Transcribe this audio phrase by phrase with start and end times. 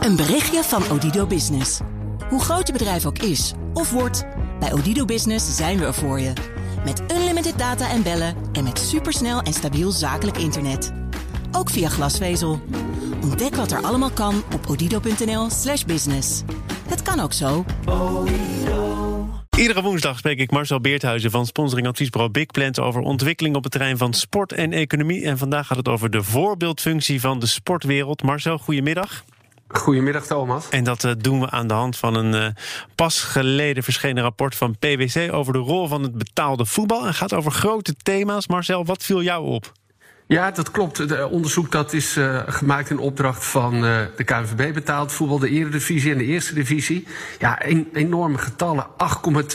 [0.00, 1.80] Een berichtje van Odido Business.
[2.28, 4.26] Hoe groot je bedrijf ook is of wordt,
[4.60, 6.32] bij Odido Business zijn we er voor je.
[6.84, 10.92] Met unlimited data en bellen en met supersnel en stabiel zakelijk internet.
[11.52, 12.60] Ook via glasvezel.
[13.22, 16.42] Ontdek wat er allemaal kan op odido.nl/slash business.
[16.88, 17.64] Het kan ook zo.
[19.56, 23.72] Iedere woensdag spreek ik Marcel Beerthuizen van sponsoring adviesbureau Big Plant over ontwikkeling op het
[23.72, 25.24] terrein van sport en economie.
[25.24, 28.22] En vandaag gaat het over de voorbeeldfunctie van de sportwereld.
[28.22, 29.24] Marcel, goedemiddag.
[29.72, 30.68] Goedemiddag, Thomas.
[30.68, 32.46] En dat uh, doen we aan de hand van een uh,
[32.94, 37.06] pas geleden verschenen rapport van PwC over de rol van het betaalde voetbal.
[37.06, 38.46] En gaat over grote thema's.
[38.46, 39.72] Marcel, wat viel jou op?
[40.30, 40.98] Ja, dat klopt.
[40.98, 45.48] Het onderzoek dat is uh, gemaakt in opdracht van uh, de KNVB betaald voetbal, de
[45.48, 47.06] Eredivisie en de Eerste Divisie.
[47.38, 48.86] Ja, een, enorme getallen.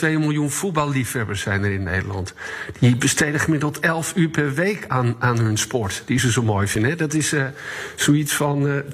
[0.00, 2.34] miljoen voetballiefhebbers zijn er in Nederland.
[2.78, 6.66] Die besteden gemiddeld 11 uur per week aan, aan hun sport, die ze zo mooi
[6.66, 6.98] vinden.
[6.98, 7.44] Dat is uh,
[7.94, 8.84] zoiets van 20%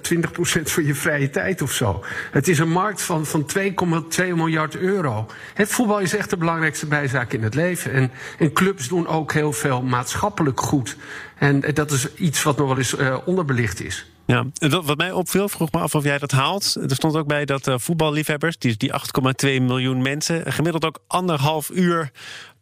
[0.63, 2.05] van je vrije tijd of zo.
[2.31, 5.27] Het is een markt van, van 2,2 miljard euro.
[5.55, 7.93] Het voetbal is echt de belangrijkste bijzaak in het leven.
[7.93, 10.97] En, en clubs doen ook heel veel maatschappelijk goed.
[11.43, 14.07] En dat is iets wat nog wel eens uh, onderbelicht is.
[14.27, 16.77] Ja, wat mij opviel, vroeg me af of jij dat haalt.
[16.89, 21.71] Er stond ook bij dat uh, voetballiefhebbers, die, die 8,2 miljoen mensen, gemiddeld ook anderhalf
[21.71, 22.11] uur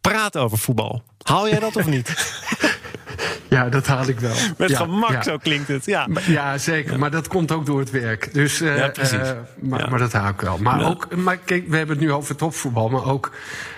[0.01, 1.03] praten over voetbal.
[1.21, 2.09] Haal jij dat of niet?
[3.51, 4.35] Ja, dat haal ik wel.
[4.57, 5.23] Met ja, gemak, ja.
[5.23, 5.85] zo klinkt het.
[5.85, 6.07] Ja.
[6.25, 6.99] ja, zeker.
[6.99, 8.33] Maar dat komt ook door het werk.
[8.33, 9.17] Dus, uh, ja, precies.
[9.17, 10.57] Uh, maar, maar, dat haal ik wel.
[10.57, 12.89] Maar, ook, maar kijk, we hebben het nu over topvoetbal.
[12.89, 13.31] Maar ook,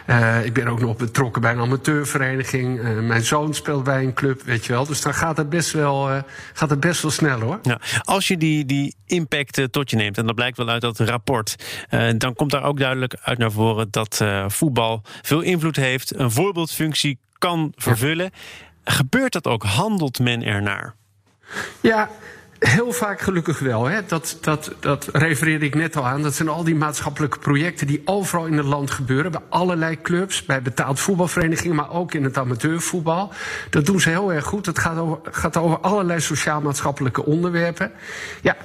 [0.07, 2.81] uh, ik ben ook nog betrokken bij een amateurvereniging.
[3.01, 4.85] mijn zoon speelt bij een club, weet je wel.
[4.85, 7.59] Dus dan gaat het best wel, gaat het best wel snel hoor.
[7.61, 7.79] Ja.
[8.01, 11.55] Als je die, die impact tot je neemt, en dat blijkt wel uit dat rapport.
[12.17, 16.15] dan komt daar ook duidelijk uit naar voren dat voetbal veel invloed heeft.
[16.19, 18.31] Een voorbeeldfunctie kan vervullen.
[18.83, 19.63] Gebeurt dat ook?
[19.63, 20.95] Handelt men ernaar?
[21.81, 22.09] Ja,
[22.63, 23.85] Heel vaak gelukkig wel.
[23.85, 24.05] Hè.
[24.05, 26.21] Dat, dat, dat refereerde ik net al aan.
[26.21, 29.31] Dat zijn al die maatschappelijke projecten die overal in het land gebeuren.
[29.31, 33.33] Bij allerlei clubs, bij betaald voetbalverenigingen, maar ook in het amateurvoetbal.
[33.69, 34.65] Dat doen ze heel erg goed.
[34.65, 37.91] Het gaat over, gaat over allerlei sociaal-maatschappelijke onderwerpen.
[38.41, 38.55] Ja.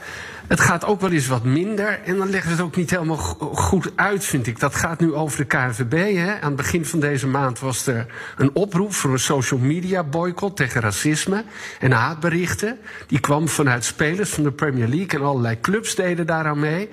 [0.49, 2.01] Het gaat ook wel eens wat minder.
[2.05, 4.61] En dan leggen ze het ook niet helemaal goed uit, vind ik.
[4.61, 6.17] Dat gaat nu over de KNVB.
[6.17, 6.41] Hè.
[6.41, 10.57] Aan het begin van deze maand was er een oproep voor een social media boycott
[10.57, 11.45] tegen racisme
[11.81, 12.79] en haatberichten.
[13.07, 16.89] Die kwam vanuit spelers van de Premier League en allerlei clubs deden daaraan mee.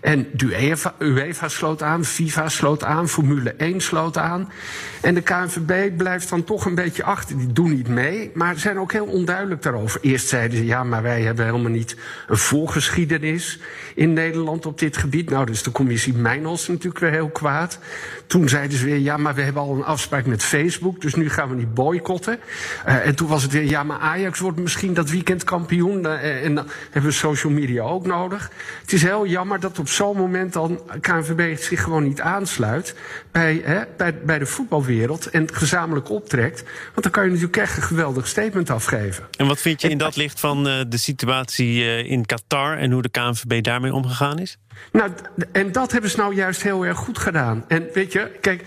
[0.00, 4.52] En UEFA, UEFA sloot aan, FIFA sloot aan, Formule 1 sloot aan.
[5.00, 7.38] En de KNVB blijft dan toch een beetje achter.
[7.38, 10.00] Die doen niet mee, maar zijn ook heel onduidelijk daarover.
[10.02, 11.96] Eerst zeiden ze, ja, maar wij hebben helemaal niet
[12.28, 13.58] een voorgeschiedenis
[13.94, 15.30] in Nederland op dit gebied.
[15.30, 17.78] Nou, dus de commissie Mijnels natuurlijk weer heel kwaad.
[18.26, 21.30] Toen zeiden ze weer, ja, maar we hebben al een afspraak met Facebook, dus nu
[21.30, 22.38] gaan we niet boycotten.
[22.86, 26.02] Uh, en toen was het weer, ja, maar Ajax wordt misschien dat weekend kampioen.
[26.02, 28.50] Uh, en dan hebben we social media ook nodig.
[28.80, 32.94] Het is heel jammer dat op zo'n moment dan KNVB zich gewoon niet aansluit
[33.32, 36.64] bij, hè, bij, bij de voetbalwereld en gezamenlijk optrekt.
[36.92, 39.24] Want dan kan je natuurlijk echt een geweldig statement afgeven.
[39.36, 42.90] En wat vind je in dat licht van uh, de situatie uh, in Qatar en
[42.90, 44.58] hoe de KNVB daarmee omgegaan is?
[44.92, 45.10] Nou,
[45.52, 47.64] en dat hebben ze nou juist heel erg goed gedaan.
[47.68, 48.64] En weet je, kijk.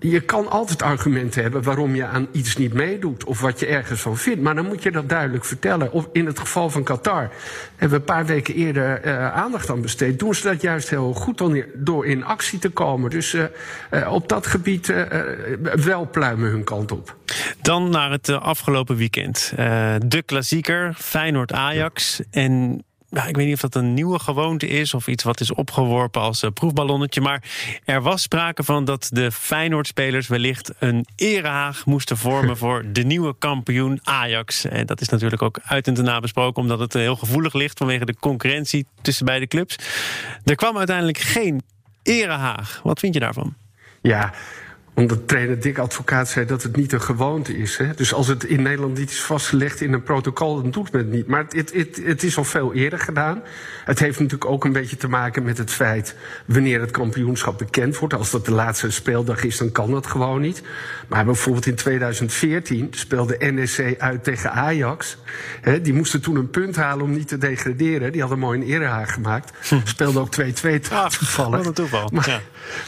[0.00, 4.00] Je kan altijd argumenten hebben waarom je aan iets niet meedoet of wat je ergens
[4.00, 5.92] van vindt, maar dan moet je dat duidelijk vertellen.
[5.92, 7.30] Of in het geval van Qatar
[7.76, 10.18] hebben we een paar weken eerder uh, aandacht aan besteed.
[10.18, 11.42] Doen ze dat juist heel goed
[11.74, 13.10] door in actie te komen.
[13.10, 13.44] Dus uh,
[13.90, 14.94] uh, op dat gebied
[15.74, 17.16] wel pluimen hun kant op.
[17.62, 19.52] Dan naar het afgelopen weekend.
[20.06, 22.20] de klassieker, Feyenoord-Ajax.
[22.30, 25.52] En nou, ik weet niet of dat een nieuwe gewoonte is of iets wat is
[25.52, 27.20] opgeworpen als uh, proefballonnetje.
[27.20, 27.42] Maar
[27.84, 33.34] er was sprake van dat de Feyenoord-spelers wellicht een erehaag moesten vormen voor de nieuwe
[33.38, 34.64] kampioen Ajax.
[34.64, 38.04] En dat is natuurlijk ook uit en te nabesproken, omdat het heel gevoelig ligt vanwege
[38.04, 39.76] de concurrentie tussen beide clubs.
[40.44, 41.62] Er kwam uiteindelijk geen
[42.02, 42.80] erehaag.
[42.82, 43.54] Wat vind je daarvan?
[44.02, 44.32] Ja,
[45.00, 47.76] omdat trainer Dick Advocaat zei dat het niet een gewoonte is.
[47.76, 47.94] Hè?
[47.94, 51.10] Dus als het in Nederland niet is vastgelegd in een protocol, dan doet men het
[51.10, 51.26] niet.
[51.26, 53.42] Maar het, het, het is al veel eerder gedaan.
[53.84, 56.14] Het heeft natuurlijk ook een beetje te maken met het feit
[56.44, 58.14] wanneer het kampioenschap bekend wordt.
[58.14, 60.62] Als dat de laatste speeldag is, dan kan dat gewoon niet.
[61.08, 65.16] Maar bijvoorbeeld in 2014 speelde NEC uit tegen Ajax.
[65.60, 65.80] Hè?
[65.80, 68.12] Die moesten toen een punt halen om niet te degraderen.
[68.12, 69.52] Die hadden mooi een erehaag gemaakt.
[69.84, 71.36] Speelde ook 2-2 toevallig.
[71.38, 72.10] Ah, wat een toeval.
[72.12, 72.40] Maar, ja.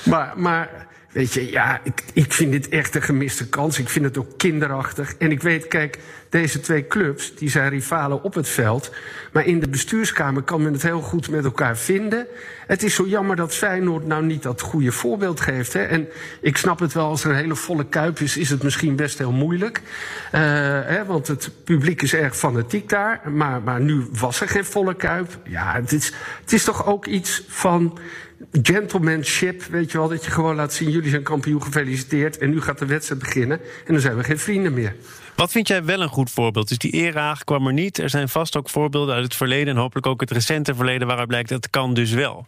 [0.02, 3.78] maar, maar Weet je, ja, ik, ik vind dit echt een gemiste kans.
[3.78, 5.14] Ik vind het ook kinderachtig.
[5.18, 5.98] En ik weet, kijk,
[6.28, 8.90] deze twee clubs, die zijn rivalen op het veld.
[9.32, 12.26] Maar in de bestuurskamer kan men het heel goed met elkaar vinden.
[12.66, 15.72] Het is zo jammer dat Feyenoord nou niet dat goede voorbeeld geeft.
[15.72, 15.82] Hè?
[15.82, 16.08] En
[16.40, 19.18] ik snap het wel, als er een hele volle kuip is, is het misschien best
[19.18, 19.80] heel moeilijk.
[20.34, 20.40] Uh,
[20.84, 23.20] hè, want het publiek is erg fanatiek daar.
[23.30, 25.38] Maar, maar nu was er geen volle kuip.
[25.44, 27.98] Ja, het is, het is toch ook iets van
[28.62, 32.38] gentlemanship, weet je wel, dat je gewoon laat zien: jullie zijn kampioen, gefeliciteerd.
[32.38, 33.60] En nu gaat de wedstrijd beginnen.
[33.60, 34.96] En dan zijn we geen vrienden meer.
[35.36, 36.68] Wat vind jij wel een goed voorbeeld?
[36.68, 37.98] Dus die eraag kwam er niet.
[37.98, 41.28] Er zijn vast ook voorbeelden uit het verleden en hopelijk ook het recente verleden waaruit
[41.28, 42.46] blijkt dat kan dus wel.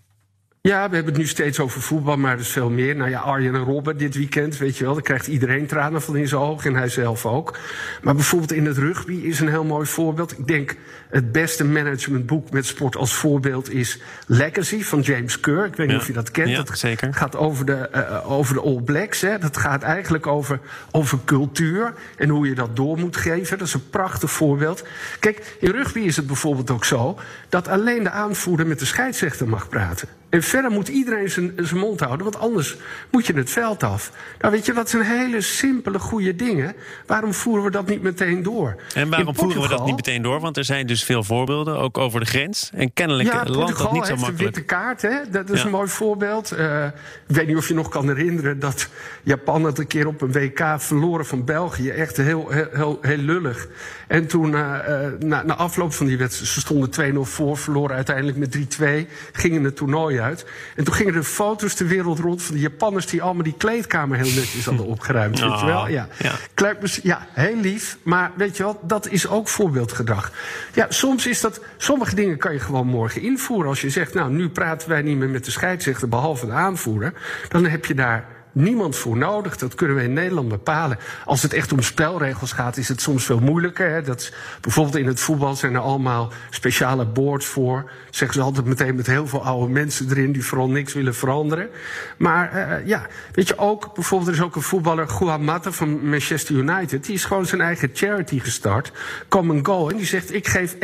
[0.68, 2.96] Ja, we hebben het nu steeds over voetbal, maar er is veel meer.
[2.96, 6.16] Nou ja, Arjen en Robben dit weekend, weet je wel, daar krijgt iedereen tranen van
[6.16, 7.58] in zijn ogen en hij zelf ook.
[8.02, 10.38] Maar bijvoorbeeld in het rugby is een heel mooi voorbeeld.
[10.38, 10.76] Ik denk
[11.08, 15.64] het beste managementboek met sport als voorbeeld is Legacy van James Kerr.
[15.64, 16.48] Ik weet niet of je dat kent.
[16.48, 17.14] Ja, dat zeker.
[17.14, 19.20] gaat over de, uh, over de All Blacks.
[19.20, 19.38] Hè.
[19.38, 20.60] Dat gaat eigenlijk over,
[20.90, 23.58] over cultuur en hoe je dat door moet geven.
[23.58, 24.84] Dat is een prachtig voorbeeld.
[25.20, 27.18] Kijk, in rugby is het bijvoorbeeld ook zo
[27.48, 30.08] dat alleen de aanvoerder met de scheidsrechter mag praten.
[30.34, 32.76] En verder moet iedereen zijn, zijn mond houden, want anders
[33.10, 34.12] moet je het veld af.
[34.40, 36.74] Nou, weet je, dat zijn hele simpele, goede dingen.
[37.06, 38.76] Waarom voeren we dat niet meteen door?
[38.94, 40.40] En waarom voeren we dat niet meteen door?
[40.40, 42.70] Want er zijn dus veel voorbeelden, ook over de grens.
[42.74, 44.38] En kennelijk ja, landt dat niet zo makkelijk.
[44.38, 45.30] een witte kaart, hè?
[45.30, 45.64] dat is ja.
[45.64, 46.52] een mooi voorbeeld.
[46.58, 46.84] Uh,
[47.26, 48.88] ik weet niet of je nog kan herinneren dat
[49.22, 51.90] Japan het een keer op een WK verloren van België.
[51.90, 53.68] Echt heel, heel, heel, heel lullig.
[54.08, 54.78] En toen, uh,
[55.18, 59.64] na, na afloop van die wedstrijd, ze stonden 2-0 voor, verloren uiteindelijk met 3-2, gingen
[59.64, 60.44] het toernooi uit.
[60.76, 64.16] En toen gingen er foto's de wereld rond van de Japanners die allemaal die kleedkamer
[64.16, 65.42] heel netjes hadden opgeruimd.
[65.42, 65.88] Oh, weet je wel?
[65.88, 66.08] Ja.
[66.18, 66.76] Ja.
[67.02, 67.98] ja, heel lief.
[68.02, 70.32] Maar weet je wel, dat is ook voorbeeldgedrag.
[70.74, 71.60] Ja, soms is dat.
[71.76, 73.68] Sommige dingen kan je gewoon morgen invoeren.
[73.68, 77.12] Als je zegt, nou, nu praten wij niet meer met de scheidsrechter, behalve de aanvoerder.
[77.48, 79.56] Dan heb je daar niemand voor nodig.
[79.56, 80.98] Dat kunnen we in Nederland bepalen.
[81.24, 83.90] Als het echt om spelregels gaat, is het soms veel moeilijker.
[83.90, 84.02] Hè?
[84.02, 87.90] Dat, bijvoorbeeld in het voetbal zijn er allemaal speciale boards voor.
[88.10, 91.68] Zeggen ze altijd meteen met heel veel oude mensen erin die vooral niks willen veranderen.
[92.16, 96.08] Maar uh, ja, weet je ook, bijvoorbeeld er is ook een voetballer, Juan Mata van
[96.08, 97.04] Manchester United.
[97.04, 98.92] Die is gewoon zijn eigen charity gestart,
[99.28, 99.88] Come and Go.
[99.88, 100.76] En die zegt, ik geef 1%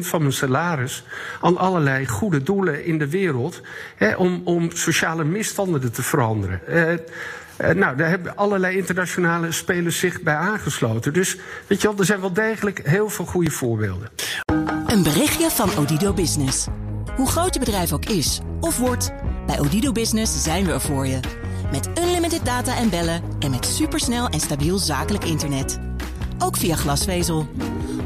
[0.00, 1.04] van mijn salaris
[1.40, 3.60] aan allerlei goede doelen in de wereld.
[3.96, 6.60] Hè, om, om sociale misstanden te veranderen.
[6.68, 6.92] Uh,
[7.60, 11.12] uh, nou, daar hebben allerlei internationale spelers zich bij aangesloten.
[11.12, 11.36] Dus
[11.66, 14.10] weet je wel, er zijn wel degelijk heel veel goede voorbeelden.
[14.86, 16.66] Een berichtje van Odido Business.
[17.16, 19.12] Hoe groot je bedrijf ook is of wordt,
[19.46, 21.20] bij Odido Business zijn we er voor je.
[21.70, 25.78] Met unlimited data en bellen en met supersnel en stabiel zakelijk internet.
[26.38, 27.48] Ook via glasvezel.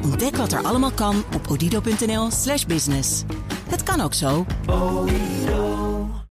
[0.02, 3.25] Ontdek wat er allemaal kan op odido.nl/slash business.
[3.69, 4.47] Het kan ook zo.